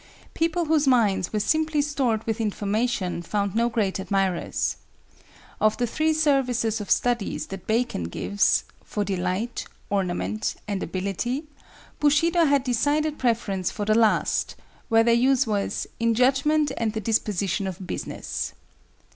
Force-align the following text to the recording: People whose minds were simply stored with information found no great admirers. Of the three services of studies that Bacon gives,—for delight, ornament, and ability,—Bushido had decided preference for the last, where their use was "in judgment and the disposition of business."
People 0.33 0.65
whose 0.65 0.87
minds 0.87 1.31
were 1.31 1.39
simply 1.39 1.79
stored 1.79 2.25
with 2.25 2.41
information 2.41 3.21
found 3.21 3.53
no 3.53 3.69
great 3.69 3.99
admirers. 3.99 4.77
Of 5.59 5.77
the 5.77 5.85
three 5.85 6.11
services 6.11 6.81
of 6.81 6.89
studies 6.89 7.45
that 7.53 7.67
Bacon 7.67 8.05
gives,—for 8.05 9.03
delight, 9.05 9.67
ornament, 9.91 10.55
and 10.67 10.81
ability,—Bushido 10.81 12.45
had 12.45 12.63
decided 12.63 13.19
preference 13.19 13.69
for 13.69 13.85
the 13.85 13.93
last, 13.93 14.55
where 14.89 15.03
their 15.03 15.13
use 15.13 15.45
was 15.45 15.85
"in 15.99 16.15
judgment 16.15 16.71
and 16.77 16.93
the 16.93 16.99
disposition 16.99 17.67
of 17.67 17.85
business." 17.85 18.53